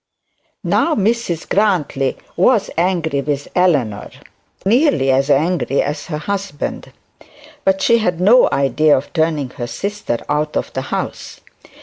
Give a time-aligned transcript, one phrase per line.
[0.63, 4.09] Now Mrs Grantly was angry with Eleanor,
[4.65, 6.91] nearly as angry as her husband;
[7.63, 11.41] but she had no idea of turning her sister out of the house.